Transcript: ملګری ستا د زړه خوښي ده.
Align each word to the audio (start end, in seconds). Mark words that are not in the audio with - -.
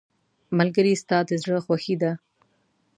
ملګری 0.57 0.93
ستا 1.01 1.17
د 1.27 1.29
زړه 1.43 1.59
خوښي 1.65 1.95
ده. 2.01 2.11